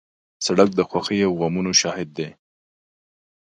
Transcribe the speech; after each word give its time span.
سړک 0.45 0.69
د 0.75 0.79
خوښۍ 0.89 1.19
او 1.27 1.33
غمونو 1.39 1.71
شاهد 1.81 2.09
دی. 2.17 2.29